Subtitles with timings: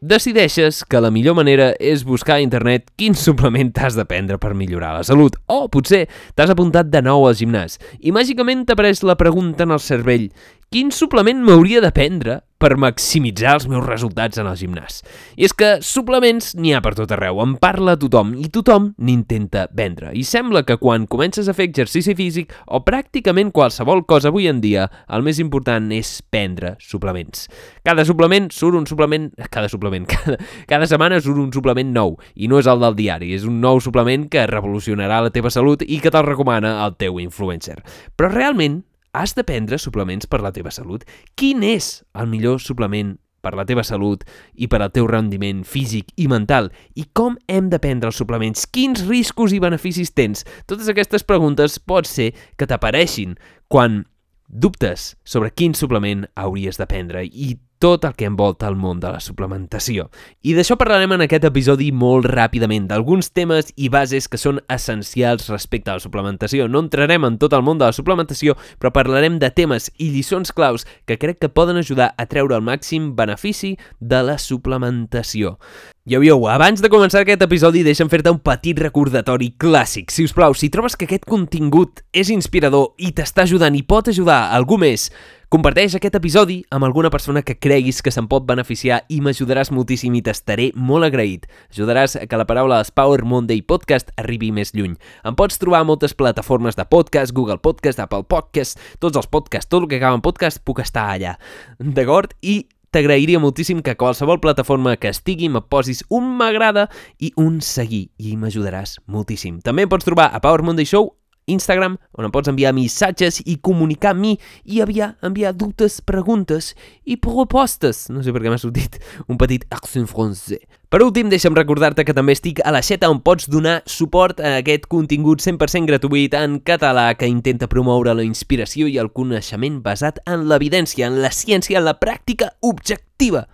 [0.00, 4.54] decideixes que la millor manera és buscar a internet quin suplement t'has de prendre per
[4.56, 5.36] millorar la salut.
[5.52, 9.84] O potser t'has apuntat de nou al gimnàs i màgicament t'apareix la pregunta en el
[9.84, 10.30] cervell
[10.70, 15.00] quin suplement m'hauria de prendre per maximitzar els meus resultats en el gimnàs.
[15.34, 19.64] I és que suplements n'hi ha per tot arreu, en parla tothom i tothom n'intenta
[19.74, 20.12] vendre.
[20.14, 24.60] I sembla que quan comences a fer exercici físic o pràcticament qualsevol cosa avui en
[24.62, 27.48] dia, el més important és prendre suplements.
[27.82, 29.26] Cada suplement surt un suplement...
[29.50, 30.38] Cada suplement, cada,
[30.70, 33.82] cada setmana surt un suplement nou i no és el del diari, és un nou
[33.82, 37.80] suplement que revolucionarà la teva salut i que te'l recomana el teu influencer.
[38.14, 41.02] Però realment Has de prendre suplements per la teva salut?
[41.34, 44.22] Quin és el millor suplement per la teva salut
[44.54, 46.70] i per al teu rendiment físic i mental?
[46.94, 48.68] I com hem de prendre els suplements?
[48.70, 50.44] Quins riscos i beneficis tens?
[50.70, 53.34] Totes aquestes preguntes pot ser que t'apareixin
[53.66, 54.04] quan
[54.46, 59.08] dubtes sobre quin suplement hauries de prendre i tot el que envolta el món de
[59.08, 60.10] la suplementació.
[60.44, 65.48] I d'això parlarem en aquest episodi molt ràpidament, d'alguns temes i bases que són essencials
[65.48, 66.68] respecte a la suplementació.
[66.68, 70.52] No entrarem en tot el món de la suplementació, però parlarem de temes i lliçons
[70.52, 75.56] claus que crec que poden ajudar a treure el màxim benefici de la suplementació.
[76.04, 80.12] Yo, yo, abans de començar aquest episodi deixa'm fer-te un petit recordatori clàssic.
[80.12, 84.08] Si us plau, si trobes que aquest contingut és inspirador i t'està ajudant i pot
[84.10, 85.10] ajudar algú més,
[85.50, 90.14] Comparteix aquest episodi amb alguna persona que creguis que se'n pot beneficiar i m'ajudaràs moltíssim
[90.14, 91.48] i t'estaré molt agraït.
[91.74, 94.94] Ajudaràs que la paraula Power Monday Podcast arribi més lluny.
[95.26, 99.66] Em pots trobar a moltes plataformes de podcast, Google Podcast, Apple Podcast, tots els podcasts,
[99.66, 101.34] tot el que acaba en podcast puc estar allà.
[101.82, 102.30] D'acord?
[102.46, 106.86] I t'agrairia moltíssim que qualsevol plataforma que estigui me posis un m'agrada
[107.18, 109.58] i un seguir i m'ajudaràs moltíssim.
[109.66, 111.10] També em pots trobar a Power Monday Show
[111.52, 114.32] Instagram, on em pots enviar missatges i comunicar amb mi
[114.64, 116.74] i enviar, enviar dubtes, preguntes
[117.04, 118.08] i propostes.
[118.10, 120.62] No sé per què m'ha sortit un petit accent francès.
[120.90, 124.56] Per últim, deixa'm recordar-te que també estic a la xeta on pots donar suport a
[124.58, 130.18] aquest contingut 100% gratuït en català que intenta promoure la inspiració i el coneixement basat
[130.26, 133.46] en l'evidència, en la ciència, en la pràctica objectiva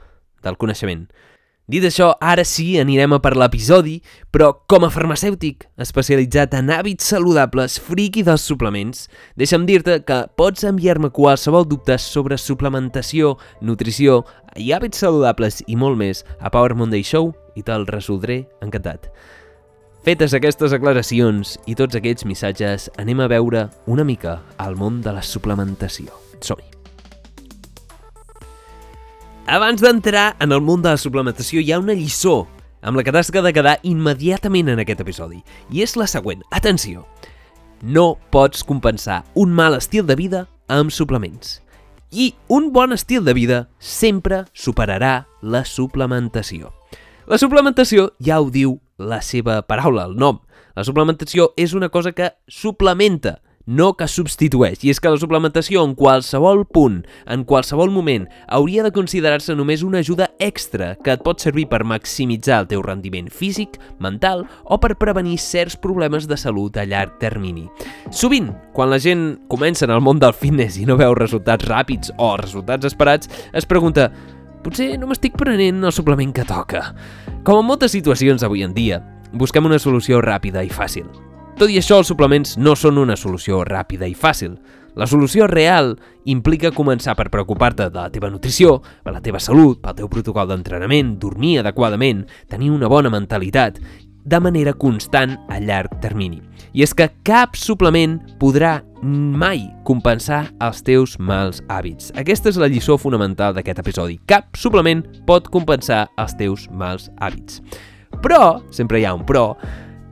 [0.47, 1.11] del coneixement.
[1.67, 3.97] Dit això, ara sí, anirem a per l'episodi,
[4.31, 10.63] però com a farmacèutic especialitzat en hàbits saludables, friqui dels suplements, deixa'm dir-te que pots
[10.69, 13.35] enviar-me qualsevol dubte sobre suplementació,
[13.67, 14.21] nutrició
[14.55, 19.11] i hàbits saludables i molt més a Power Monday Show i te'l resoldré encantat.
[20.07, 25.19] Fetes aquestes aclaracions i tots aquests missatges, anem a veure una mica al món de
[25.19, 26.15] la suplementació.
[26.39, 26.76] Som-hi!
[29.47, 32.49] Abans d'entrar en el món de la suplementació hi ha una lliçó
[32.83, 35.39] amb la que t'has de quedar immediatament en aquest episodi.
[35.71, 36.43] I és la següent.
[36.51, 37.07] Atenció!
[37.81, 41.63] No pots compensar un mal estil de vida amb suplements.
[42.11, 46.73] I un bon estil de vida sempre superarà la suplementació.
[47.31, 50.41] La suplementació ja ho diu la seva paraula, el nom.
[50.75, 54.81] La suplementació és una cosa que suplementa, no que substitueix.
[54.87, 59.83] I és que la suplementació en qualsevol punt, en qualsevol moment, hauria de considerar-se només
[59.83, 64.79] una ajuda extra que et pot servir per maximitzar el teu rendiment físic, mental o
[64.81, 67.67] per prevenir certs problemes de salut a llarg termini.
[68.15, 72.15] Sovint, quan la gent comença en el món del fitness i no veu resultats ràpids
[72.17, 74.13] o resultats esperats, es pregunta
[74.67, 76.89] potser no m'estic prenent el suplement que toca.
[77.47, 79.03] Com en moltes situacions avui en dia,
[79.35, 81.26] busquem una solució ràpida i fàcil.
[81.57, 84.59] Tot i això, els suplements no són una solució ràpida i fàcil.
[84.97, 85.95] La solució real
[86.29, 90.51] implica començar per preocupar-te de la teva nutrició, per la teva salut, pel teu protocol
[90.51, 93.81] d'entrenament, dormir adequadament, tenir una bona mentalitat,
[94.27, 96.43] de manera constant a llarg termini.
[96.77, 102.13] I és que cap suplement podrà mai compensar els teus mals hàbits.
[102.21, 104.21] Aquesta és la lliçó fonamental d'aquest episodi.
[104.29, 107.63] Cap suplement pot compensar els teus mals hàbits.
[108.21, 109.55] Però, sempre hi ha un però,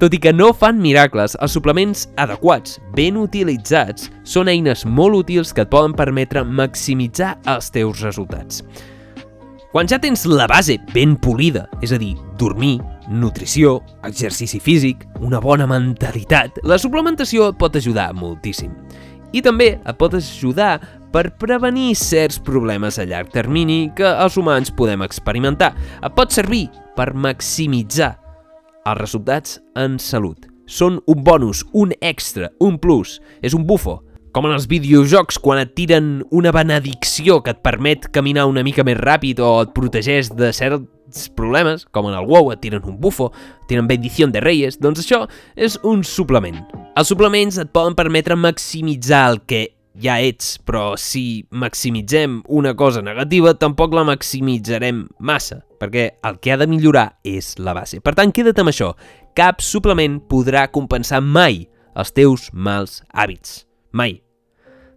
[0.04, 5.54] tot i que no fan miracles, els suplements adequats, ben utilitzats, són eines molt útils
[5.56, 8.60] que et poden permetre maximitzar els teus resultats.
[9.72, 15.40] Quan ja tens la base ben polida, és a dir, dormir, nutrició, exercici físic, una
[15.40, 18.74] bona mentalitat, la suplementació et pot ajudar moltíssim.
[19.32, 20.74] I també et pot ajudar
[21.14, 25.72] per prevenir certs problemes a llarg termini que els humans podem experimentar.
[26.04, 28.18] Et pot servir per maximitzar
[28.84, 34.02] Els resultats en salut són un bonus, un extra, un plus, és un bufo.
[34.36, 38.84] Com en els videojocs, quan et tiren una benedicció que et permet caminar una mica
[38.84, 42.98] més ràpid o et protegeix de certs problemes, com en el WoW et tiren un
[43.00, 43.30] bufo,
[43.70, 45.22] tiren bendició de reyes, doncs això
[45.56, 46.60] és un suplement.
[46.92, 49.62] Els suplements et poden permetre maximitzar el que
[50.00, 56.52] ja ets, però si maximitzem una cosa negativa, tampoc la maximitzarem massa, perquè el que
[56.52, 58.00] ha de millorar és la base.
[58.02, 58.92] Per tant, queda't amb això.
[59.34, 61.64] Cap suplement podrà compensar mai
[61.94, 63.64] els teus mals hàbits.
[63.94, 64.20] Mai.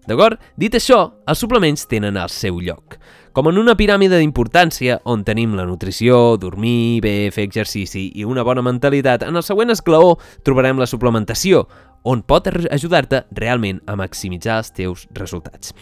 [0.07, 0.39] D'acord?
[0.55, 2.95] Dit això, els suplements tenen el seu lloc.
[3.37, 8.41] Com en una piràmide d'importància on tenim la nutrició, dormir bé, fer exercici i una
[8.47, 10.15] bona mentalitat, en el següent esglaó
[10.47, 11.67] trobarem la suplementació,
[12.03, 15.73] on pot ajudar-te realment a maximitzar els teus resultats.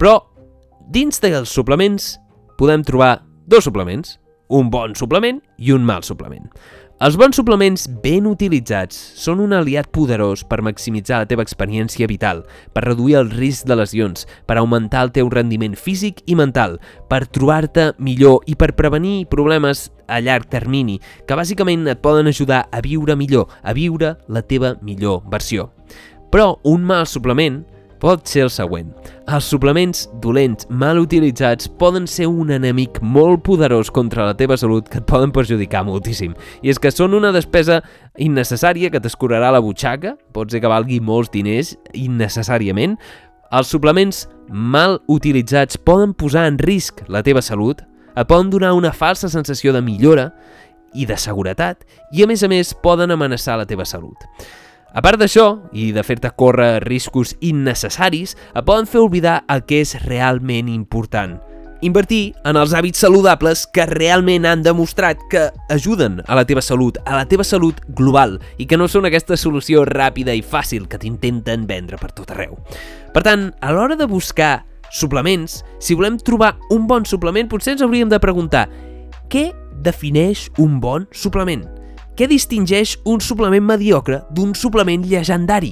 [0.00, 0.18] Però
[0.90, 2.16] dins dels suplements
[2.58, 4.18] podem trobar dos suplements,
[4.50, 6.50] un bon suplement i un mal suplement.
[7.00, 12.42] Els bons suplements ben utilitzats són un aliat poderós per maximitzar la teva experiència vital,
[12.76, 16.76] per reduir el risc de lesions, per augmentar el teu rendiment físic i mental,
[17.08, 22.66] per trobar-te millor i per prevenir problemes a llarg termini, que bàsicament et poden ajudar
[22.68, 25.70] a viure millor, a viure la teva millor versió.
[26.28, 27.62] Però un mal suplement
[28.00, 28.88] pot ser el següent.
[29.30, 34.88] Els suplements dolents mal utilitzats poden ser un enemic molt poderós contra la teva salut
[34.88, 36.32] que et poden perjudicar moltíssim.
[36.64, 37.82] I és que són una despesa
[38.18, 42.96] innecessària que t'escurarà la butxaca, pot ser que valgui molts diners innecessàriament.
[43.52, 47.84] Els suplements mal utilitzats poden posar en risc la teva salut,
[48.16, 50.30] et poden donar una falsa sensació de millora
[50.94, 51.84] i de seguretat
[52.16, 54.18] i a més a més poden amenaçar la teva salut.
[54.90, 59.84] A part d'això, i de fer-te córrer riscos innecessaris, et poden fer oblidar el que
[59.84, 61.36] és realment important.
[61.86, 66.98] Invertir en els hàbits saludables que realment han demostrat que ajuden a la teva salut,
[67.06, 70.98] a la teva salut global, i que no són aquesta solució ràpida i fàcil que
[70.98, 72.58] t'intenten vendre per tot arreu.
[73.14, 77.86] Per tant, a l'hora de buscar suplements, si volem trobar un bon suplement, potser ens
[77.86, 78.66] hauríem de preguntar
[79.30, 79.52] què
[79.86, 81.79] defineix un bon suplement?
[82.20, 85.70] Què distingeix un suplement mediocre d'un suplement llegendari?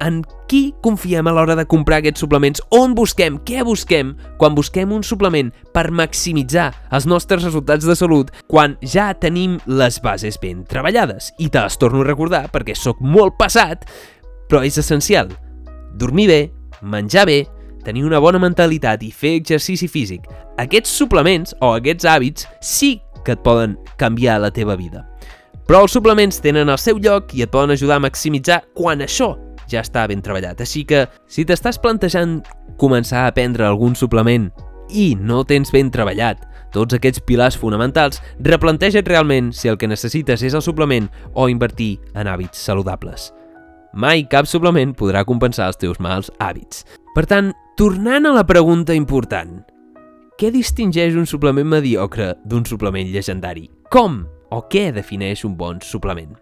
[0.00, 2.62] En qui confiem a l'hora de comprar aquests suplements?
[2.72, 3.36] On busquem?
[3.44, 9.10] Què busquem quan busquem un suplement per maximitzar els nostres resultats de salut quan ja
[9.12, 11.34] tenim les bases ben treballades?
[11.36, 13.84] I te les torno a recordar perquè sóc molt passat,
[14.48, 15.28] però és essencial.
[15.92, 16.40] Dormir bé,
[16.80, 17.42] menjar bé,
[17.84, 20.24] tenir una bona mentalitat i fer exercici físic.
[20.56, 25.11] Aquests suplements o aquests hàbits sí que et poden canviar la teva vida.
[25.72, 29.30] Però els suplements tenen el seu lloc i et poden ajudar a maximitzar quan això
[29.72, 30.58] ja està ben treballat.
[30.60, 32.42] Així que, si t'estàs plantejant
[32.76, 34.50] començar a prendre algun suplement
[34.92, 36.42] i no tens ben treballat
[36.76, 41.94] tots aquests pilars fonamentals, replanteja't realment si el que necessites és el suplement o invertir
[42.12, 43.30] en hàbits saludables.
[43.96, 46.84] Mai cap suplement podrà compensar els teus mals hàbits.
[47.16, 47.48] Per tant,
[47.80, 49.62] tornant a la pregunta important,
[50.36, 53.70] què distingeix un suplement mediocre d'un suplement llegendari?
[53.88, 54.20] Com
[54.52, 56.36] o què defineix un bon suplement.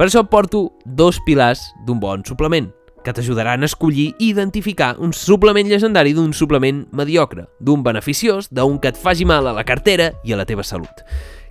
[0.00, 2.70] Per això porto dos pilars d'un bon suplement,
[3.04, 8.78] que t'ajudaran a escollir i identificar un suplement llegendari d'un suplement mediocre, d'un beneficiós, d'un
[8.80, 11.04] que et faci mal a la cartera i a la teva salut.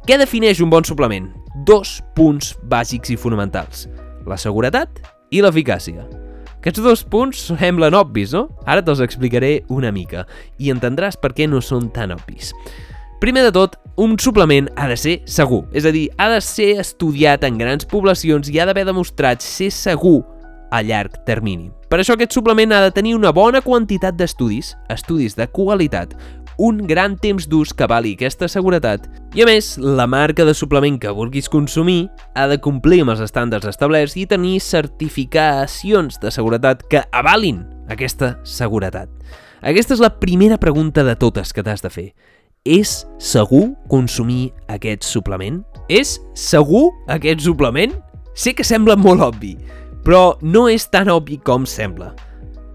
[0.06, 1.30] Què defineix un bon suplement?
[1.66, 3.88] Dos punts bàsics i fonamentals,
[4.26, 6.06] la seguretat i l'eficàcia.
[6.60, 8.50] Aquests dos punts semblen obvis, no?
[8.68, 10.26] Ara te'ls explicaré una mica
[10.60, 12.52] i entendràs per què no són tan obvis.
[13.20, 16.70] Primer de tot, un suplement ha de ser segur, és a dir, ha de ser
[16.80, 20.22] estudiat en grans poblacions i ha d'haver demostrat ser segur
[20.72, 21.68] a llarg termini.
[21.92, 26.16] Per això aquest suplement ha de tenir una bona quantitat d'estudis, estudis de qualitat,
[26.64, 30.96] un gran temps d'ús que vali aquesta seguretat i, a més, la marca de suplement
[31.00, 32.08] que vulguis consumir
[32.40, 38.38] ha de complir amb els estàndards establerts i tenir certificacions de seguretat que avalin aquesta
[38.48, 39.12] seguretat.
[39.60, 42.12] Aquesta és la primera pregunta de totes que t'has de fer.
[42.68, 45.62] És segur consumir aquest suplement?
[45.88, 47.94] És segur aquest suplement?
[48.36, 49.56] Sé que sembla molt obvi,
[50.04, 52.12] però no és tan obvi com sembla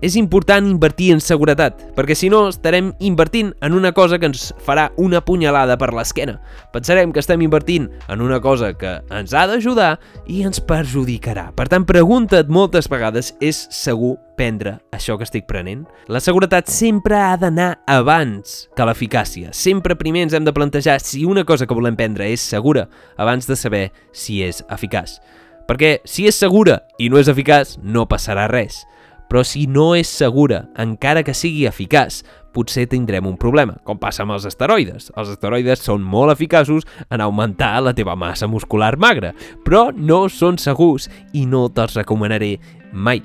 [0.04, 4.50] és important invertir en seguretat, perquè si no estarem invertint en una cosa que ens
[4.66, 6.36] farà una punyalada per l'esquena.
[6.74, 9.94] Pensarem que estem invertint en una cosa que ens ha d'ajudar
[10.28, 11.48] i ens perjudicarà.
[11.56, 15.86] Per tant, pregunta't moltes vegades, és segur prendre això que estic prenent?
[16.12, 19.54] La seguretat sempre ha d'anar abans que l'eficàcia.
[19.56, 23.48] Sempre primer ens hem de plantejar si una cosa que volem prendre és segura abans
[23.48, 25.16] de saber si és eficaç.
[25.64, 28.82] Perquè si és segura i no és eficaç, no passarà res.
[29.28, 32.22] Però si no és segura, encara que sigui eficaç,
[32.54, 35.10] potser tindrem un problema, com passa amb els esteroides.
[35.18, 39.34] Els esteroides són molt eficaços en augmentar la teva massa muscular magra,
[39.66, 42.56] però no són segurs i no te'ls recomanaré
[42.92, 43.24] mai.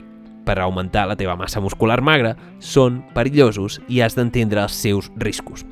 [0.49, 5.65] Per augmentar la teva massa muscular magra, són perillosos i has d'entendre els seus riscos.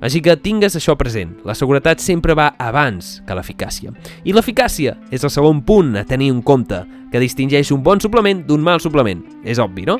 [0.00, 3.92] Així que tingues això present, la seguretat sempre va abans que l'eficàcia.
[4.24, 6.80] I l'eficàcia és el segon punt a tenir en compte,
[7.12, 9.20] que distingeix un bon suplement d'un mal suplement.
[9.44, 9.98] És obvi, no?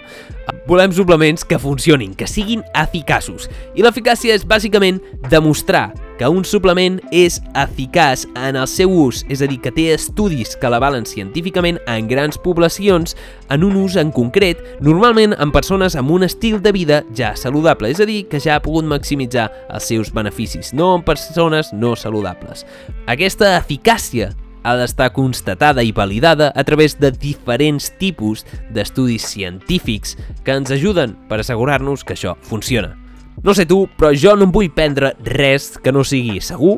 [0.68, 3.50] Volem suplements que funcionin, que siguin eficaços.
[3.74, 9.40] I l'eficàcia és bàsicament demostrar que un suplement és eficaç en el seu ús, és
[9.40, 13.16] a dir, que té estudis que l'avalen científicament en grans poblacions
[13.48, 17.88] en un ús en concret, normalment en persones amb un estil de vida ja saludable,
[17.88, 21.96] és a dir, que ja ha pogut maximitzar els seus beneficis, no en persones no
[21.96, 22.66] saludables.
[23.08, 28.44] Aquesta eficàcia ha d'estar constatada i validada a través de diferents tipus
[28.76, 32.99] d'estudis científics que ens ajuden per assegurar-nos que això funciona.
[33.42, 36.74] No sé tu, però jo no em vull prendre res que no sigui segur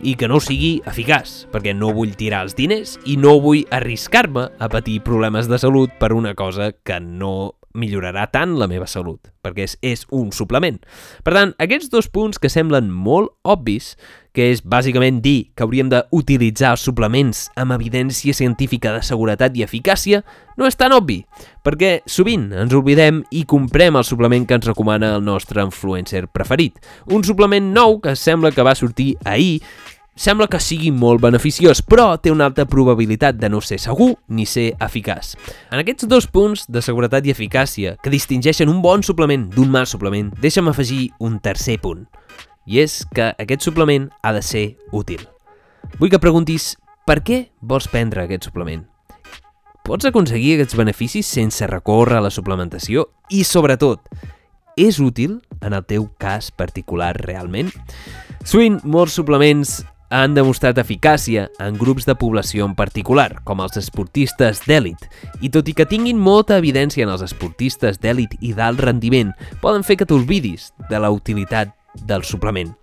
[0.00, 4.46] i que no sigui eficaç, perquè no vull tirar els diners i no vull arriscar-me
[4.56, 9.28] a patir problemes de salut per una cosa que no millorarà tant la meva salut,
[9.44, 10.80] perquè és, és un suplement.
[11.20, 13.92] Per tant, aquests dos punts que semblen molt obvis
[14.36, 19.64] que és bàsicament dir que hauríem d'utilitzar els suplements amb evidència científica de seguretat i
[19.64, 20.20] eficàcia,
[20.60, 21.22] no és tan obvi,
[21.64, 26.76] perquè sovint ens oblidem i comprem el suplement que ens recomana el nostre influencer preferit.
[27.08, 29.62] Un suplement nou que sembla que va sortir ahir
[30.16, 34.46] sembla que sigui molt beneficiós, però té una alta probabilitat de no ser segur ni
[34.48, 35.34] ser eficaç.
[35.72, 39.88] En aquests dos punts de seguretat i eficàcia que distingeixen un bon suplement d'un mal
[39.88, 42.06] suplement, deixa'm afegir un tercer punt
[42.66, 45.22] i és que aquest suplement ha de ser útil.
[46.00, 46.74] Vull que preguntis
[47.06, 48.84] per què vols prendre aquest suplement?
[49.86, 53.06] Pots aconseguir aquests beneficis sense recórrer a la suplementació?
[53.30, 54.02] I, sobretot,
[54.76, 57.70] és útil en el teu cas particular realment?
[58.42, 59.78] Sovint, molts suplements
[60.10, 65.06] han demostrat eficàcia en grups de població en particular, com els esportistes d'èlit,
[65.42, 69.32] i tot i que tinguin molta evidència en els esportistes d'èlit i d'alt rendiment,
[69.62, 72.74] poden fer que t'olvidis de la utilitat del suplement.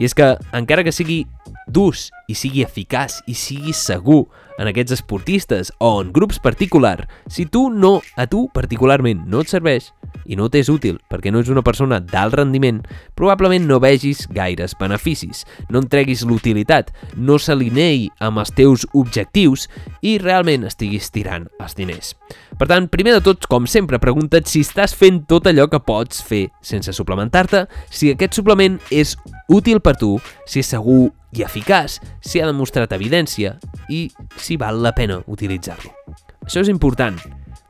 [0.00, 1.24] I és que, encara que sigui
[1.68, 4.24] d'ús i sigui eficaç i sigui segur
[4.60, 9.52] en aquests esportistes o en grups particular, si tu no, a tu particularment no et
[9.52, 9.90] serveix
[10.30, 12.80] i no t'és útil perquè no ets una persona d'alt rendiment,
[13.18, 19.66] probablement no vegis gaires beneficis, no en treguis l'utilitat, no s'alinei amb els teus objectius
[20.06, 22.14] i realment estiguis tirant els diners.
[22.60, 26.22] Per tant, primer de tot, com sempre, pregunta't si estàs fent tot allò que pots
[26.22, 29.16] fer sense suplementar-te, si aquest suplement és
[29.50, 33.56] útil per tu, si és segur i eficaç, si ha demostrat evidència
[33.90, 34.06] i
[34.38, 35.92] si val la pena utilitzar-lo.
[36.46, 37.18] Això és important,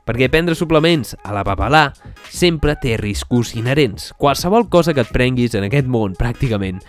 [0.07, 1.89] perquè prendre suplements a la papalà
[2.31, 4.11] sempre té riscos inherents.
[4.19, 6.81] Qualsevol cosa que et prenguis en aquest món, pràcticament,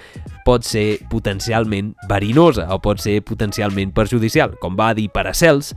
[0.45, 4.55] pot ser potencialment verinosa o pot ser potencialment perjudicial.
[4.61, 5.75] Com va dir Paracels,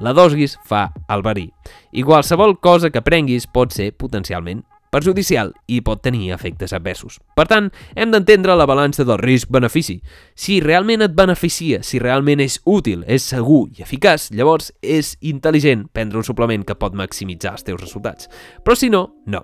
[0.00, 1.50] la dosis fa el verí.
[1.92, 4.64] I qualsevol cosa que prenguis pot ser potencialment
[4.96, 7.20] perjudicial i pot tenir efectes adversos.
[7.36, 9.98] Per tant, hem d'entendre la balança del risc-benefici.
[10.34, 15.86] Si realment et beneficia, si realment és útil, és segur i eficaç, llavors és intel·ligent
[15.92, 18.30] prendre un suplement que pot maximitzar els teus resultats.
[18.64, 19.42] Però si no, no.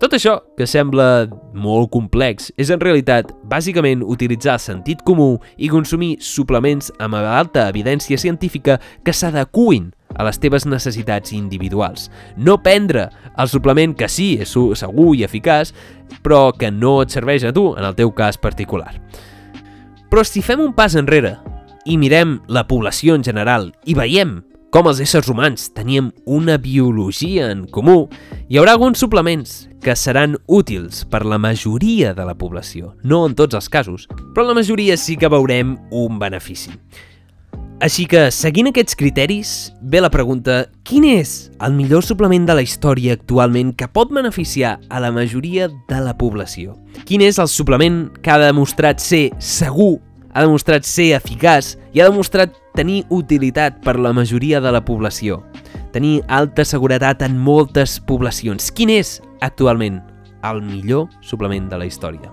[0.00, 6.16] Tot això, que sembla molt complex, és en realitat bàsicament utilitzar sentit comú i consumir
[6.24, 12.08] suplements amb alta evidència científica que s'adecuin a les teves necessitats individuals.
[12.36, 15.74] No prendre el suplement que sí és segur i eficaç,
[16.24, 18.96] però que no et serveix a tu en el teu cas particular.
[20.08, 21.36] Però si fem un pas enrere
[21.84, 27.46] i mirem la població en general i veiem com els éssers humans teníem una biologia
[27.54, 28.02] en comú,
[28.52, 32.92] hi haurà alguns suplements que seran útils per la majoria de la població.
[33.02, 36.74] No en tots els casos, però la majoria sí que veurem un benefici.
[37.80, 42.64] Així que, seguint aquests criteris, ve la pregunta quin és el millor suplement de la
[42.66, 46.74] història actualment que pot beneficiar a la majoria de la població?
[47.06, 50.00] Quin és el suplement que ha demostrat ser segur,
[50.34, 55.40] ha demostrat ser eficaç i ha demostrat tenir utilitat per la majoria de la població?
[55.90, 58.70] Tenir alta seguretat en moltes poblacions.
[58.70, 59.98] Quin és, actualment,
[60.46, 62.30] el millor suplement de la història?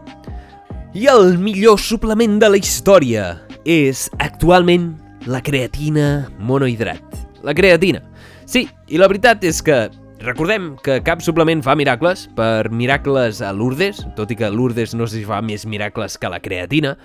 [0.96, 3.26] I el millor suplement de la història
[3.66, 4.94] és, actualment,
[5.26, 7.02] la creatina monohidrat.
[7.44, 8.04] La creatina.
[8.46, 9.88] Sí, i la veritat és que
[10.22, 15.10] recordem que cap suplement fa miracles, per miracles a Lourdes, tot i que Lourdes no
[15.10, 16.96] sé si fa més miracles que la creatina,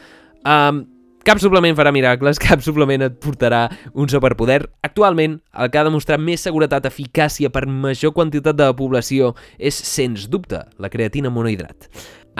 [0.45, 0.85] um,
[1.21, 4.63] Cap suplement farà miracles, cap suplement et portarà un superpoder.
[4.87, 9.77] Actualment, el que ha demostrat més seguretat eficàcia per major quantitat de la població és,
[9.77, 11.91] sens dubte, la creatina monohidrat.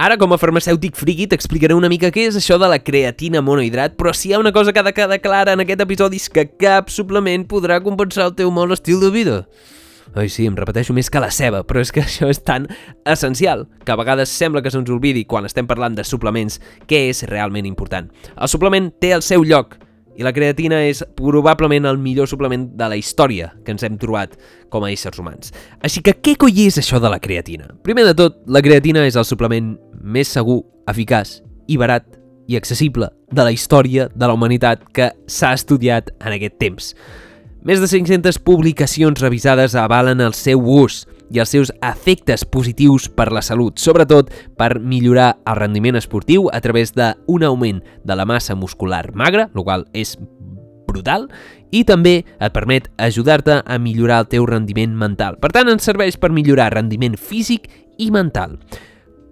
[0.01, 3.99] Ara, com a farmacèutic friki, t'explicaré una mica què és això de la creatina monohidrat,
[4.01, 6.31] però si hi ha una cosa que ha de quedar clara en aquest episodi és
[6.33, 9.43] que cap suplement podrà compensar el teu mal estil de vida.
[10.15, 12.67] Ai, sí, em repeteixo més que la ceba, però és que això és tan
[13.07, 16.59] essencial que a vegades sembla que se'ns oblidi quan estem parlant de suplements
[16.91, 18.11] què és realment important.
[18.37, 19.79] El suplement té el seu lloc,
[20.21, 24.35] i la creatina és probablement el millor suplement de la història que ens hem trobat
[24.69, 25.55] com a éssers humans.
[25.81, 27.71] Així que què coi és això de la creatina?
[27.87, 31.39] Primer de tot, la creatina és el suplement més segur, eficaç
[31.71, 32.05] i barat
[32.51, 36.93] i accessible de la història de la humanitat que s'ha estudiat en aquest temps.
[37.61, 43.27] Més de 500 publicacions revisades avalen el seu ús i els seus efectes positius per
[43.37, 48.57] la salut, sobretot per millorar el rendiment esportiu a través d'un augment de la massa
[48.57, 50.15] muscular magra, el qual és
[50.89, 51.29] brutal,
[51.71, 55.37] i també et permet ajudar-te a millorar el teu rendiment mental.
[55.37, 57.69] Per tant, ens serveix per millorar rendiment físic
[58.01, 58.57] i mental.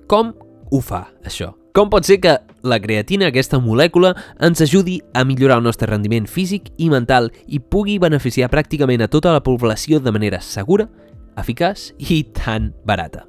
[0.07, 0.35] Com
[0.69, 1.55] ho fa, això?
[1.79, 2.33] Com pot ser que
[2.67, 4.09] la creatina, aquesta molècula,
[4.43, 9.07] ens ajudi a millorar el nostre rendiment físic i mental i pugui beneficiar pràcticament a
[9.07, 10.89] tota la població de manera segura,
[11.39, 13.29] eficaç i tan barata?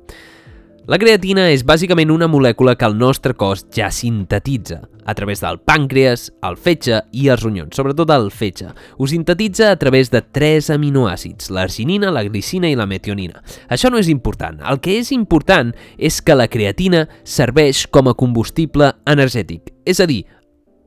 [0.87, 5.59] La creatina és bàsicament una molècula que el nostre cos ja sintetitza a través del
[5.65, 8.69] pàncreas, el fetge i els ronyons, sobretot el fetge.
[8.97, 13.43] Ho sintetitza a través de tres aminoàcids, l'arginina, la glicina i la metionina.
[13.67, 14.61] Això no és important.
[14.61, 20.07] El que és important és que la creatina serveix com a combustible energètic, és a
[20.09, 20.23] dir,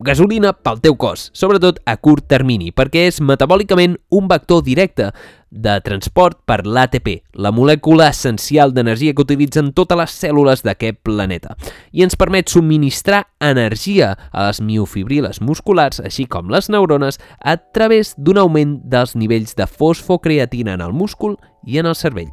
[0.03, 5.11] gasolina pel teu cos, sobretot a curt termini, perquè és metabòlicament un vector directe
[5.53, 11.55] de transport per l'ATP, la molècula essencial d'energia que utilitzen totes les cèl·lules d'aquest planeta,
[11.93, 18.17] i ens permet subministrar energia a les miofibriles musculars, així com les neurones, a través
[18.17, 22.33] d'un augment dels nivells de fosfocreatina en el múscul i en el cervell.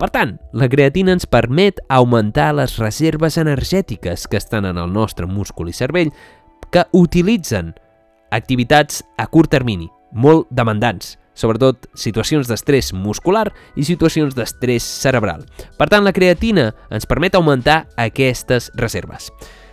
[0.00, 5.28] Per tant, la creatina ens permet augmentar les reserves energètiques que estan en el nostre
[5.28, 6.08] múscul i cervell
[6.70, 7.74] que utilitzen
[8.30, 15.44] activitats a curt termini, molt demandants, sobretot situacions d'estrès muscular i situacions d'estrès cerebral.
[15.78, 19.30] Per tant, la creatina ens permet augmentar aquestes reserves.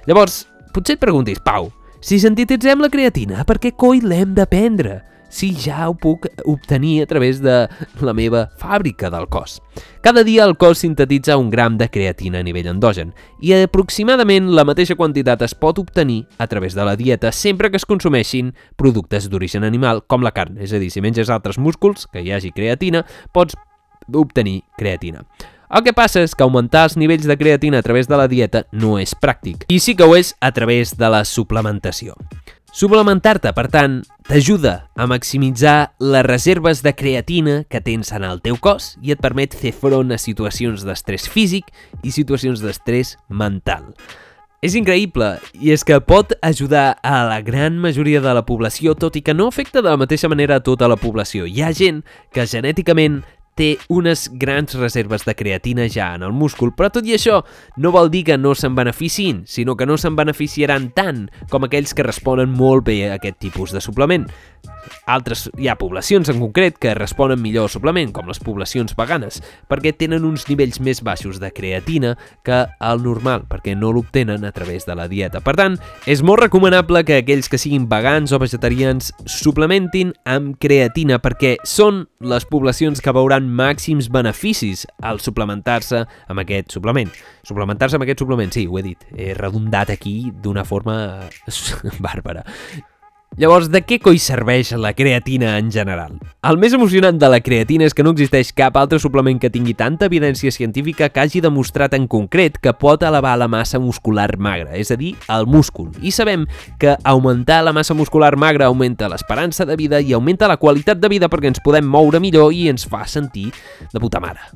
[0.07, 5.01] Llavors, potser et preguntis, Pau, si sintetitzem la creatina, per què coi l'hem de prendre?
[5.29, 7.67] Si ja ho puc obtenir a través de
[8.01, 9.61] la meva fàbrica del cos.
[10.01, 14.65] Cada dia el cos sintetitza un gram de creatina a nivell endogen i aproximadament la
[14.65, 19.29] mateixa quantitat es pot obtenir a través de la dieta sempre que es consumeixin productes
[19.29, 22.53] d'origen animal com la carn, és a dir, si menges altres músculs que hi hagi
[22.55, 23.57] creatina, pots
[24.13, 25.25] obtenir creatina.
[25.67, 28.63] El que passa és que augmentar els nivells de creatina a través de la dieta
[28.71, 32.15] no és pràctic, i sí que ho és a través de la suplementació.
[32.75, 38.60] Suplementar-te, per tant, t'ajuda a maximitzar les reserves de creatina que tens en el teu
[38.60, 41.71] cos i et permet fer front a situacions d'estrès físic
[42.03, 43.88] i situacions d'estrès mental.
[44.58, 49.15] És increïble, i és que pot ajudar a la gran majoria de la població, tot
[49.15, 51.45] i que no afecta de la mateixa manera a tota la població.
[51.45, 52.01] Hi ha gent
[52.34, 53.21] que genèticament
[53.58, 57.41] té unes grans reserves de creatina ja en el múscul, però tot i això
[57.82, 61.98] no vol dir que no se'n beneficin, sinó que no se'n beneficiaran tant com aquells
[61.98, 64.30] que responen molt bé a aquest tipus de suplement.
[65.08, 69.41] Altres, hi ha poblacions en concret que responen millor al suplement, com les poblacions veganes,
[69.69, 72.15] perquè tenen uns nivells més baixos de creatina
[72.47, 75.41] que el normal, perquè no l'obtenen a través de la dieta.
[75.45, 75.78] Per tant,
[76.10, 82.06] és molt recomanable que aquells que siguin vegans o vegetarians suplementin amb creatina, perquè són
[82.19, 87.12] les poblacions que veuran màxims beneficis al suplementar-se amb aquest suplement.
[87.47, 90.97] Suplementar-se amb aquest suplement, sí, ho he dit, he redundat aquí d'una forma
[92.06, 92.45] bàrbara.
[93.38, 96.15] Llavors, de què coi serveix la creatina en general?
[96.50, 99.76] El més emocionant de la creatina és que no existeix cap altre suplement que tingui
[99.78, 104.73] tanta evidència científica que hagi demostrat en concret que pot elevar la massa muscular magra,
[104.73, 105.91] és a dir, el múscul.
[106.02, 106.47] I sabem
[106.82, 111.13] que augmentar la massa muscular magra augmenta l'esperança de vida i augmenta la qualitat de
[111.13, 113.52] vida perquè ens podem moure millor i ens fa sentir
[113.93, 114.50] de puta mare.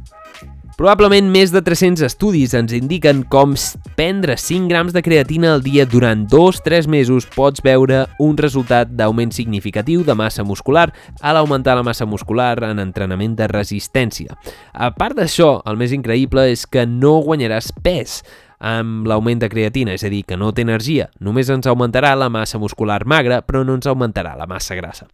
[0.82, 3.52] Probablement més de 300 estudis ens indiquen com
[3.94, 9.30] prendre 5 grams de creatina al dia durant 2-3 mesos pots veure un resultat d'augment
[9.30, 10.88] significatiu de massa muscular
[11.22, 14.34] a l'augmentar la massa muscular en entrenament de resistència.
[14.74, 18.24] A part d'això, el més increïble és que no guanyaràs pes
[18.58, 21.12] amb l'augment de creatina, és a dir, que no té energia.
[21.22, 25.06] Només ens augmentarà la massa muscular magra, però no ens augmentarà la massa grassa.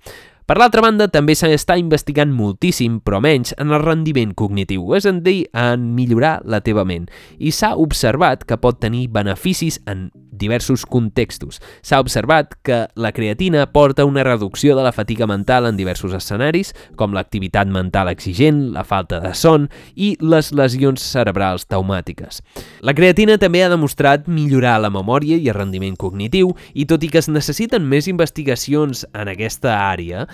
[0.48, 5.12] Per l'altra banda, també s'està investigant moltíssim, però menys, en el rendiment cognitiu, és a
[5.12, 7.10] dir, en millorar la teva ment.
[7.36, 10.08] I s'ha observat que pot tenir beneficis en
[10.38, 11.60] diversos contextos.
[11.82, 16.74] S'ha observat que la creatina porta una reducció de la fatiga mental en diversos escenaris,
[16.96, 22.40] com l'activitat mental exigent, la falta de son i les lesions cerebrals traumàtiques.
[22.86, 27.12] La creatina també ha demostrat millorar la memòria i el rendiment cognitiu i tot i
[27.12, 30.28] que es necessiten més investigacions en aquesta àrea,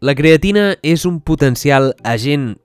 [0.00, 2.56] la creatina és un potencial agent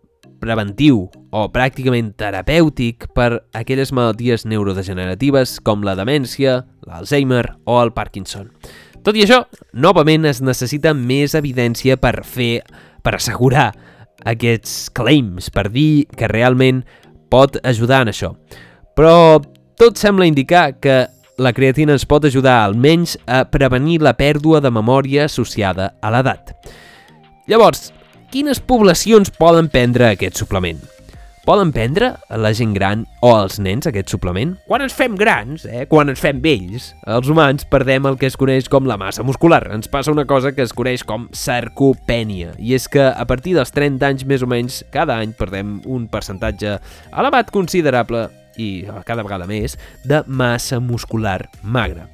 [0.41, 8.49] preventiu o pràcticament terapèutic per aquelles malalties neurodegeneratives com la demència, l'Alzheimer o el Parkinson.
[9.05, 12.65] Tot i això, novament es necessita més evidència per fer,
[13.01, 13.71] per assegurar
[14.27, 16.83] aquests claims, per dir que realment
[17.31, 18.35] pot ajudar en això.
[18.97, 19.39] Però
[19.79, 21.05] tot sembla indicar que
[21.41, 26.51] la creatina ens pot ajudar almenys a prevenir la pèrdua de memòria associada a l'edat.
[27.49, 27.89] Llavors,
[28.29, 30.77] quines poblacions poden prendre aquest suplement?
[31.41, 34.51] Poden prendre la gent gran o els nens aquest suplement?
[34.69, 38.37] Quan ens fem grans, eh, quan ens fem vells, els humans perdem el que es
[38.37, 39.63] coneix com la massa muscular.
[39.73, 43.73] Ens passa una cosa que es coneix com sarcopènia, i és que a partir dels
[43.73, 46.77] 30 anys més o menys, cada any perdem un percentatge
[47.09, 48.27] elevat considerable
[48.61, 52.05] i cada vegada més, de massa muscular magra.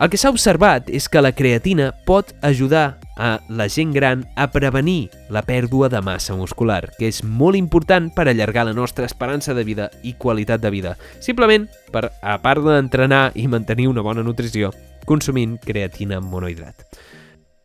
[0.00, 4.48] El que s'ha observat és que la creatina pot ajudar a la gent gran a
[4.50, 9.52] prevenir la pèrdua de massa muscular, que és molt important per allargar la nostra esperança
[9.54, 14.24] de vida i qualitat de vida, simplement per, a part d'entrenar i mantenir una bona
[14.24, 14.72] nutrició,
[15.04, 16.88] consumint creatina monohidrat.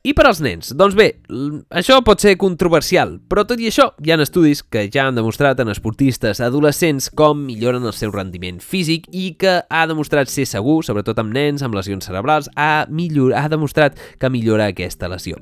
[0.05, 0.67] I per als nens?
[0.77, 1.07] Doncs bé,
[1.73, 5.63] això pot ser controversial, però tot i això hi ha estudis que ja han demostrat
[5.63, 10.83] en esportistes adolescents com milloren el seu rendiment físic i que ha demostrat ser segur,
[10.85, 15.41] sobretot amb nens amb lesions cerebrals, ha, millor, ha demostrat que millora aquesta lesió.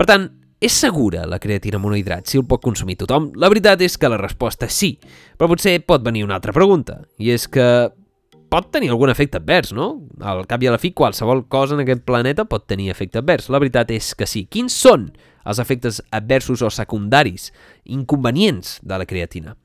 [0.00, 0.30] Per tant,
[0.64, 3.34] és segura la creatina monohidrat si el pot consumir tothom?
[3.36, 4.94] La veritat és que la resposta és sí,
[5.36, 7.68] però potser pot venir una altra pregunta, i és que
[8.50, 9.92] pot tenir algun efecte advers, no?
[10.20, 13.48] Al cap i a la fi, qualsevol cosa en aquest planeta pot tenir efecte advers.
[13.48, 14.44] La veritat és que sí.
[14.50, 15.08] Quins són
[15.48, 17.50] els efectes adversos o secundaris,
[17.84, 19.56] inconvenients de la creatina?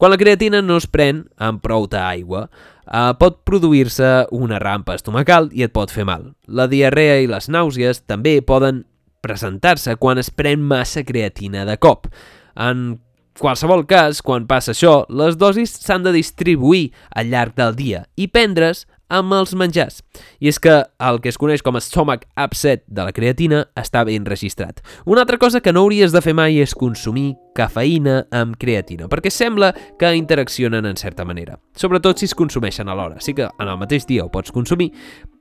[0.00, 2.46] Quan la creatina no es pren amb prou d'aigua,
[2.86, 6.30] eh, pot produir-se una rampa estomacal i et pot fer mal.
[6.48, 8.86] La diarrea i les nàusees també poden
[9.20, 12.08] presentar-se quan es pren massa creatina de cop.
[12.56, 13.00] En
[13.40, 18.28] qualsevol cas, quan passa això, les dosis s'han de distribuir al llarg del dia i
[18.28, 20.00] prendre's amb els menjars.
[20.38, 24.04] I és que el que es coneix com a stomach upset de la creatina està
[24.06, 24.78] ben registrat.
[25.04, 29.32] Una altra cosa que no hauries de fer mai és consumir cafeïna amb creatina, perquè
[29.34, 33.18] sembla que interaccionen en certa manera, sobretot si es consumeixen alhora.
[33.20, 34.92] Sí que en el mateix dia ho pots consumir,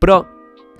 [0.01, 0.23] però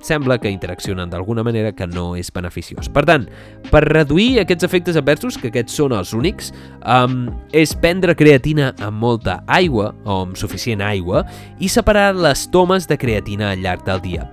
[0.06, 2.88] sembla que interaccionen d'alguna manera que no és beneficiós.
[2.92, 3.26] Per tant,
[3.70, 6.52] per reduir aquests efectes adversos, que aquests són els únics,
[6.84, 11.24] um, és prendre creatina amb molta aigua, o amb suficient aigua,
[11.58, 14.26] i separar les tomes de creatina al llarg del dia.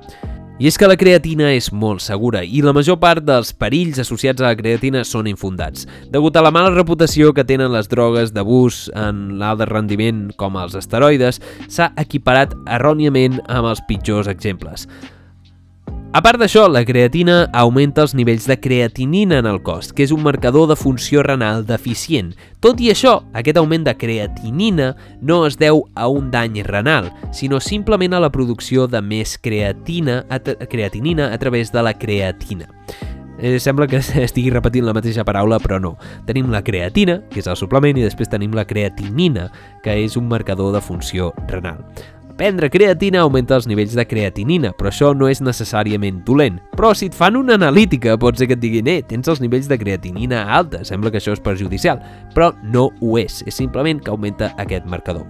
[0.57, 4.41] I és que la creatina és molt segura i la major part dels perills associats
[4.41, 8.87] a la creatina són infundats, degut a la mala reputació que tenen les drogues d'abús
[8.97, 11.37] en l'alt rendiment com els esteroides,
[11.69, 14.87] s'ha equiparat erròniament amb els pitjors exemples.
[16.15, 20.13] A part d'això, la creatina augmenta els nivells de creatinina en el cos, que és
[20.15, 22.31] un marcador de funció renal deficient.
[22.63, 27.59] Tot i això, aquest augment de creatinina no es deu a un dany renal, sinó
[27.59, 32.71] simplement a la producció de més creatina, a creatinina a través de la creatina.
[33.37, 35.97] Eh, sembla que estigui repetint la mateixa paraula, però no.
[36.25, 39.51] Tenim la creatina, que és el suplement, i després tenim la creatinina,
[39.83, 41.83] que és un marcador de funció renal.
[42.37, 46.59] Prendre creatina augmenta els nivells de creatinina, però això no és necessàriament dolent.
[46.77, 49.65] Però si et fan una analítica, pot ser que et diguin eh, tens els nivells
[49.65, 51.97] de creatinina alta, sembla que això és perjudicial,
[52.35, 55.25] però no ho és, és simplement que augmenta aquest marcador.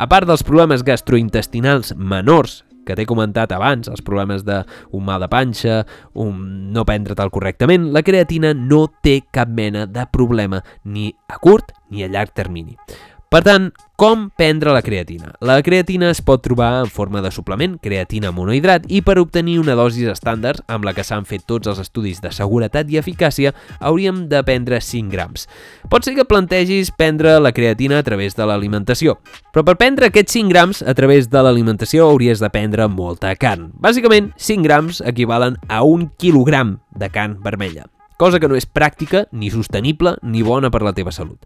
[0.00, 5.28] A part dels problemes gastrointestinals menors que t'he comentat abans, els problemes d'un mal de
[5.28, 5.82] panxa,
[6.14, 11.74] un no prendre-te'l correctament, la creatina no té cap mena de problema ni a curt
[11.90, 12.78] ni a llarg termini.
[13.26, 15.32] Per tant, com prendre la creatina?
[15.42, 19.74] La creatina es pot trobar en forma de suplement, creatina monohidrat, i per obtenir una
[19.74, 24.28] dosis estàndard, amb la que s'han fet tots els estudis de seguretat i eficàcia, hauríem
[24.30, 25.48] de prendre 5 grams.
[25.90, 29.16] Pot ser que plantegis prendre la creatina a través de l'alimentació,
[29.50, 33.72] però per prendre aquests 5 grams a través de l'alimentació hauries de prendre molta carn.
[33.74, 39.26] Bàsicament, 5 grams equivalen a un quilogram de carn vermella cosa que no és pràctica,
[39.32, 41.44] ni sostenible, ni bona per la teva salut.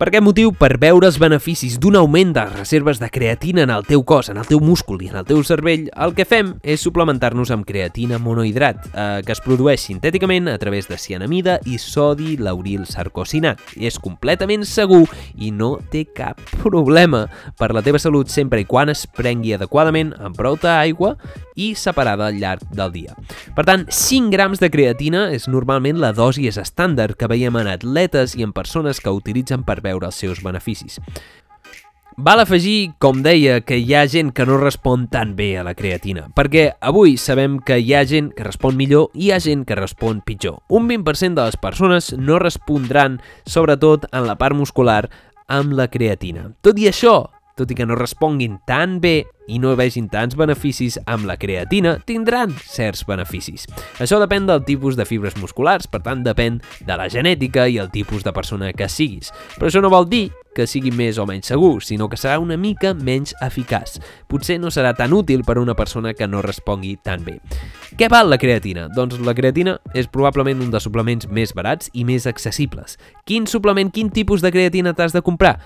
[0.00, 3.82] Per aquest motiu, per veure els beneficis d'un augment de reserves de creatina en el
[3.84, 6.80] teu cos, en el teu múscul i en el teu cervell, el que fem és
[6.80, 12.38] suplementar-nos amb creatina monohidrat, eh, que es produeix sintèticament a través de cianamida i sodi
[12.40, 13.60] lauril sarcosinat.
[13.76, 15.02] És completament segur
[15.36, 17.26] i no té cap problema
[17.60, 21.12] per la teva salut sempre i quan es prengui adequadament amb prou aigua
[21.60, 23.16] i separada al llarg del dia.
[23.56, 27.68] Per tant, 5 grams de creatina és normalment la dosi és estàndard que veiem en
[27.74, 31.00] atletes i en persones que utilitzen per veure els seus beneficis.
[32.20, 35.72] Val afegir, com deia, que hi ha gent que no respon tan bé a la
[35.78, 39.62] creatina, perquè avui sabem que hi ha gent que respon millor i hi ha gent
[39.64, 40.58] que respon pitjor.
[40.68, 45.06] Un 20% de les persones no respondran, sobretot en la part muscular,
[45.48, 46.50] amb la creatina.
[46.60, 50.98] Tot i això, tot i que no responguin tan bé i no vegin tants beneficis
[51.10, 53.66] amb la creatina, tindran certs beneficis.
[53.98, 57.90] Això depèn del tipus de fibres musculars, per tant depèn de la genètica i el
[57.90, 59.32] tipus de persona que siguis.
[59.56, 62.58] Però això no vol dir que sigui més o menys segur, sinó que serà una
[62.58, 63.98] mica menys eficaç.
[64.30, 67.38] Potser no serà tan útil per a una persona que no respongui tan bé.
[67.98, 68.88] Què val la creatina?
[68.94, 72.98] Doncs la creatina és probablement un dels suplements més barats i més accessibles.
[73.26, 75.58] Quin suplement, quin tipus de creatina t'has de comprar?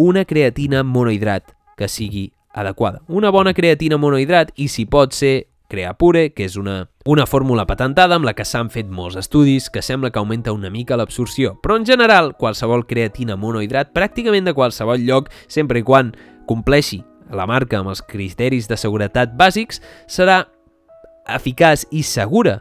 [0.00, 3.02] Una creatina monohidrat que sigui adequada.
[3.08, 8.16] Una bona creatina monohidrat i si pot ser Creapure, que és una, una fórmula patentada
[8.18, 11.52] amb la que s'han fet molts estudis que sembla que augmenta una mica l'absorció.
[11.62, 16.10] Però en general, qualsevol creatina monohidrat, pràcticament de qualsevol lloc, sempre i quan
[16.50, 19.78] compleixi la marca amb els criteris de seguretat bàsics,
[20.10, 20.42] serà
[21.30, 22.58] eficaç i segura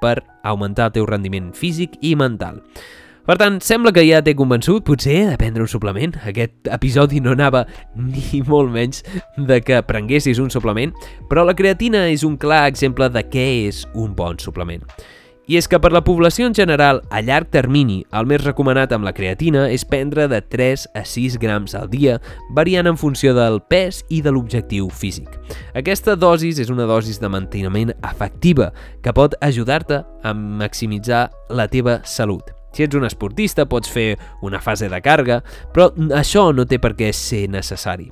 [0.00, 2.62] per augmentar el teu rendiment físic i mental.
[3.26, 6.14] Per tant, sembla que ja t'he convençut, potser, de prendre un suplement.
[6.30, 7.64] Aquest episodi no anava
[7.98, 9.02] ni molt menys
[9.34, 10.94] de que prenguessis un suplement,
[11.26, 14.86] però la creatina és un clar exemple de què és un bon suplement.
[15.46, 19.06] I és que per la població en general, a llarg termini, el més recomanat amb
[19.06, 22.16] la creatina és prendre de 3 a 6 grams al dia,
[22.54, 25.30] variant en funció del pes i de l'objectiu físic.
[25.78, 32.00] Aquesta dosis és una dosis de manteniment efectiva que pot ajudar-te a maximitzar la teva
[32.06, 32.55] salut.
[32.76, 35.40] Si ets un esportista pots fer una fase de càrrega,
[35.72, 38.10] però això no té per què ser necessari.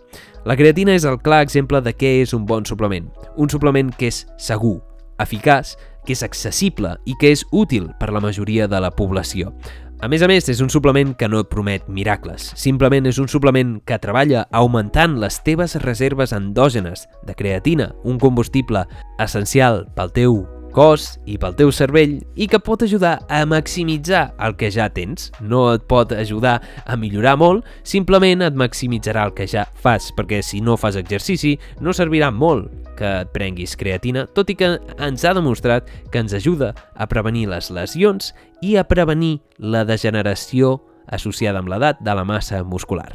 [0.48, 3.10] La creatina és el clar exemple de què és un bon suplement.
[3.36, 4.78] Un suplement que és segur,
[5.20, 5.74] eficaç,
[6.04, 9.52] que és accessible i que és útil per la majoria de la població.
[10.00, 12.50] A més a més, és un suplement que no et promet miracles.
[12.60, 18.84] Simplement és un suplement que treballa augmentant les teves reserves endògenes de creatina, un combustible
[19.20, 20.42] essencial pel teu
[20.74, 25.30] cos i pel teu cervell i que pot ajudar a maximitzar el que ja tens.
[25.40, 30.42] No et pot ajudar a millorar molt, simplement et maximitzarà el que ja fas, perquè
[30.42, 35.24] si no fas exercici no servirà molt que et prenguis creatina, tot i que ens
[35.24, 38.32] ha demostrat que ens ajuda a prevenir les lesions
[38.62, 43.12] i a prevenir la degeneració associada amb l'edat de la massa muscular.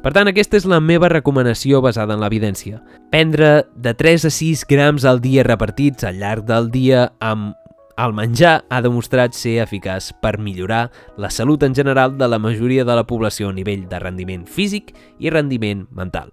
[0.00, 2.78] Per tant, aquesta és la meva recomanació basada en l'evidència.
[3.12, 7.52] Prendre de 3 a 6 grams al dia repartits al llarg del dia amb
[8.00, 10.86] el menjar ha demostrat ser eficaç per millorar
[11.20, 14.94] la salut en general de la majoria de la població a nivell de rendiment físic
[15.20, 16.32] i rendiment mental.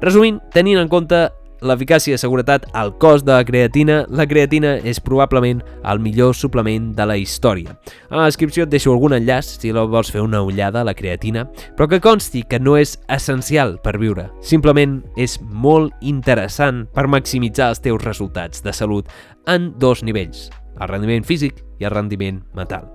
[0.00, 1.26] Resumint, tenint en compte
[1.62, 6.90] l'eficàcia i seguretat al cost de la creatina, la creatina és probablement el millor suplement
[6.96, 7.76] de la història.
[8.10, 10.96] A la descripció et deixo algun enllaç si la vols fer una ullada a la
[10.96, 11.46] creatina,
[11.76, 14.28] però que consti que no és essencial per viure.
[14.40, 19.08] Simplement és molt interessant per maximitzar els teus resultats de salut
[19.48, 20.48] en dos nivells,
[20.80, 22.88] el rendiment físic i el rendiment mental.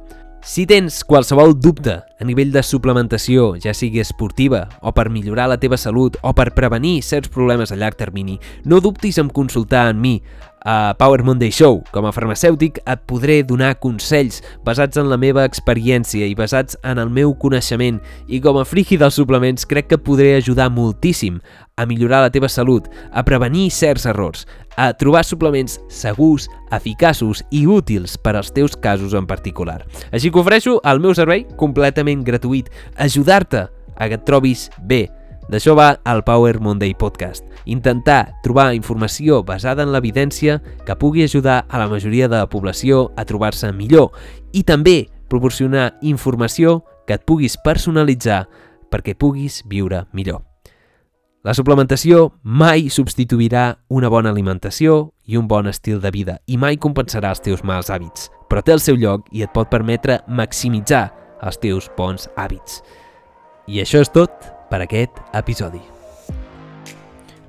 [0.46, 5.58] Si tens qualsevol dubte a nivell de suplementació, ja sigui esportiva o per millorar la
[5.58, 9.98] teva salut o per prevenir certs problemes a llarg termini, no dubtis en consultar en
[10.04, 10.20] mi
[10.66, 11.84] a Power Monday Show.
[11.94, 17.00] Com a farmacèutic et podré donar consells basats en la meva experiència i basats en
[17.00, 21.38] el meu coneixement i com a friki dels suplements crec que podré ajudar moltíssim
[21.78, 27.66] a millorar la teva salut, a prevenir certs errors, a trobar suplements segurs, eficaços i
[27.70, 29.84] útils per als teus casos en particular.
[30.12, 35.06] Així que ofereixo el meu servei completament gratuït, ajudar-te a que et trobis bé.
[35.46, 37.46] D'això va el Power Monday Podcast.
[37.70, 43.12] Intentar trobar informació basada en l'evidència que pugui ajudar a la majoria de la població
[43.16, 44.10] a trobar-se millor
[44.58, 48.48] i també proporcionar informació que et puguis personalitzar
[48.90, 50.42] perquè puguis viure millor.
[51.46, 56.82] La suplementació mai substituirà una bona alimentació i un bon estil de vida i mai
[56.82, 61.12] compensarà els teus mals hàbits, però té el seu lloc i et pot permetre maximitzar
[61.46, 62.82] els teus bons hàbits.
[63.70, 65.80] I això és tot per aquest episodi.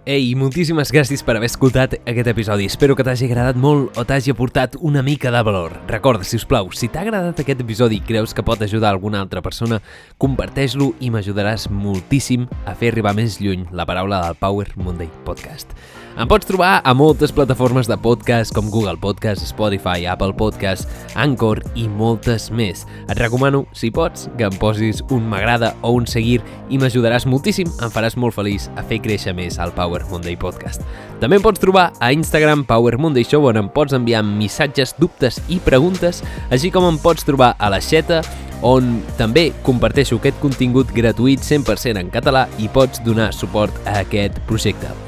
[0.07, 2.69] Ei, moltíssimes gràcies per haver escoltat aquest episodi.
[2.71, 5.75] Espero que t'hagi agradat molt o t'hagi aportat una mica de valor.
[5.91, 9.25] Recorda, si us plau, si t'ha agradat aquest episodi i creus que pot ajudar alguna
[9.25, 9.81] altra persona,
[10.23, 15.75] comparteix-lo i m'ajudaràs moltíssim a fer arribar més lluny la paraula del Power Monday Podcast.
[16.17, 21.61] Em pots trobar a moltes plataformes de podcast com Google Podcast, Spotify, Apple Podcast, Anchor
[21.77, 22.87] i moltes més.
[23.05, 26.39] Et recomano, si pots, que em posis un m'agrada o un seguir
[26.73, 30.81] i m'ajudaràs moltíssim, em faràs molt feliç a fer créixer més el Power Monday Podcast.
[31.21, 35.37] També em pots trobar a Instagram Power Monday Show on em pots enviar missatges, dubtes
[35.53, 38.23] i preguntes, així com em pots trobar a la xeta
[38.65, 44.41] on també comparteixo aquest contingut gratuït 100% en català i pots donar suport a aquest
[44.49, 45.06] projecte.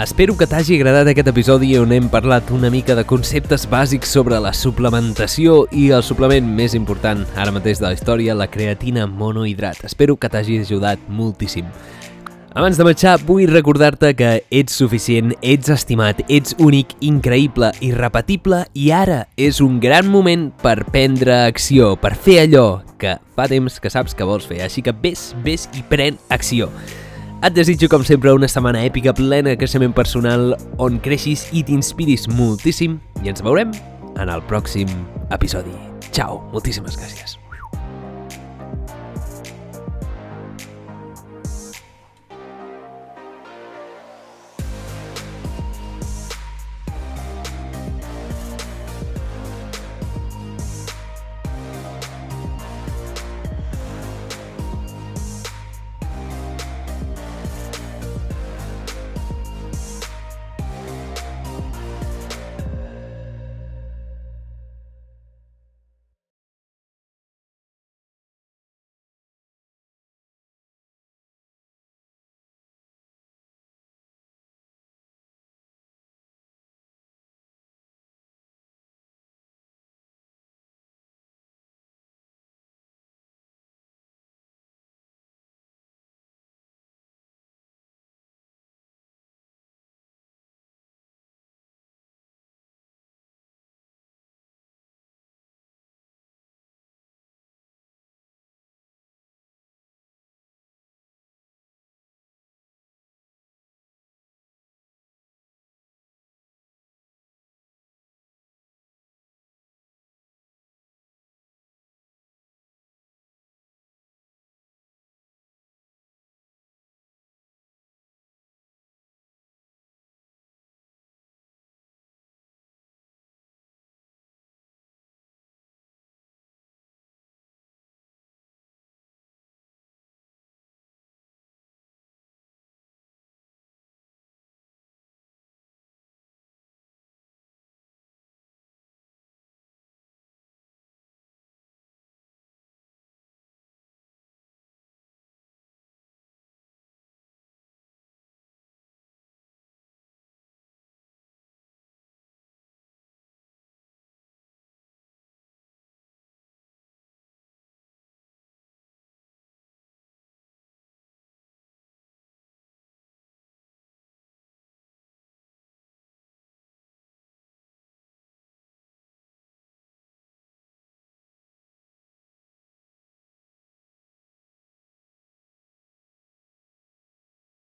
[0.00, 4.38] Espero que t'hagi agradat aquest episodi on hem parlat una mica de conceptes bàsics sobre
[4.40, 9.82] la suplementació i el suplement més important ara mateix de la història, la creatina monohidrat.
[9.84, 11.68] Espero que t'hagi ajudat moltíssim.
[12.56, 18.88] Abans de marxar, vull recordar-te que ets suficient, ets estimat, ets únic, increïble, irrepetible i
[18.96, 23.92] ara és un gran moment per prendre acció, per fer allò que fa temps que
[23.92, 24.64] saps que vols fer.
[24.64, 26.72] Així que vés, vés i pren acció.
[27.42, 32.28] Et desitjo, com sempre, una setmana èpica plena de creixement personal on creixis i t'inspiris
[32.38, 33.74] moltíssim i ens veurem
[34.14, 34.94] en el pròxim
[35.34, 35.74] episodi.
[36.12, 37.41] Ciao, moltíssimes gràcies.